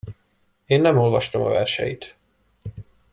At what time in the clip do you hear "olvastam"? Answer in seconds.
0.97-1.41